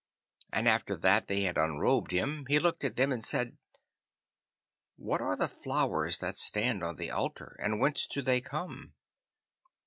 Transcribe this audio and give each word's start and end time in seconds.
And 0.51 0.67
after 0.67 0.95
that 0.95 1.27
they 1.27 1.41
had 1.41 1.59
unrobed 1.59 2.09
him, 2.09 2.47
he 2.49 2.57
looked 2.57 2.83
at 2.83 2.95
them 2.95 3.11
and 3.11 3.23
said, 3.23 3.59
'What 4.95 5.21
are 5.21 5.35
the 5.35 5.47
flowers 5.47 6.17
that 6.17 6.37
stand 6.37 6.83
on 6.83 6.95
the 6.95 7.11
altar, 7.11 7.55
and 7.59 7.79
whence 7.79 8.07
do 8.07 8.23
they 8.23 8.41
come? 8.41 8.95